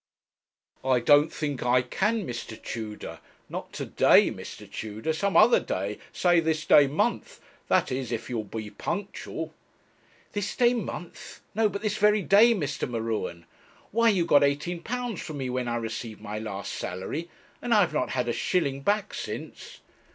[0.83, 2.59] 'I don't think I can, Mr.
[2.59, 3.19] Tudor;
[3.49, 4.67] not to day, Mr.
[4.67, 9.53] Tudor some other day, say this day month; that is, if you'll be punctual.'
[10.31, 11.41] 'This day month!
[11.53, 12.89] no, but this very day, Mr.
[12.89, 13.45] M'Ruen
[13.91, 17.29] why, you got £18 from me when I received my last salary,
[17.61, 19.81] and I have not had a shilling back since.'